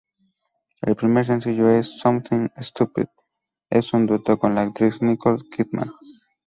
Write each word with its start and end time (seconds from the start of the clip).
El 0.81 0.95
primer 0.95 1.27
sencillo 1.27 1.69
es 1.69 1.99
"Somethin' 1.99 2.51
Stupid", 2.57 3.05
un 3.93 4.07
dueto 4.07 4.39
con 4.39 4.55
la 4.55 4.63
actriz 4.63 4.99
Nicole 5.03 5.47
Kidman. 5.55 5.91